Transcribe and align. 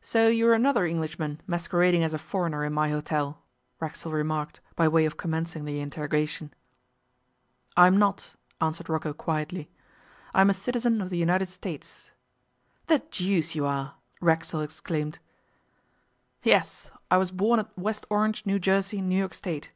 'So 0.00 0.28
you're 0.28 0.54
another 0.54 0.86
Englishman 0.86 1.42
masquerading 1.46 2.02
as 2.02 2.14
a 2.14 2.18
foreigner 2.18 2.64
in 2.64 2.72
my 2.72 2.88
hotel,' 2.88 3.42
Racksole 3.80 4.12
remarked, 4.14 4.62
by 4.76 4.88
way 4.88 5.04
of 5.04 5.18
commencing 5.18 5.66
the 5.66 5.80
interrogation. 5.80 6.54
'I'm 7.76 7.98
not,' 7.98 8.34
answered 8.62 8.88
Rocco 8.88 9.12
quietly. 9.12 9.70
'I'm 10.34 10.48
a 10.48 10.54
citizen 10.54 11.02
of 11.02 11.10
the 11.10 11.18
United 11.18 11.48
States.' 11.50 12.12
'The 12.86 13.00
deuce 13.10 13.54
you 13.54 13.66
are!' 13.66 13.96
Racksole 14.22 14.62
exclaimed. 14.62 15.18
'Yes, 16.42 16.90
I 17.10 17.18
was 17.18 17.30
born 17.30 17.60
at 17.60 17.76
West 17.78 18.06
Orange, 18.08 18.46
New 18.46 18.58
Jersey, 18.58 19.02
New 19.02 19.18
York 19.18 19.34
State. 19.34 19.70